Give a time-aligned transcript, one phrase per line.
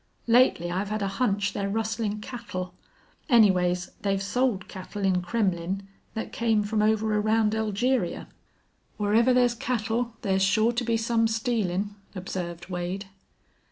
[0.25, 2.73] Lately I've had a hunch they're rustlin' cattle.
[3.29, 5.83] Anyways, they've sold cattle in Kremmlin'
[6.15, 8.25] thet came from over around Elgeria."
[8.97, 13.09] "Wherever there's cattle there's sure to be some stealin'," observed Wade.